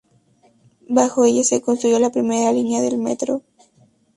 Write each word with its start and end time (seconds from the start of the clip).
Bajo 0.89 1.25
ella 1.25 1.43
se 1.43 1.61
construyó 1.61 1.99
la 1.99 2.09
primera 2.11 2.51
línea 2.51 2.81
del 2.81 2.97
metro. 2.97 3.43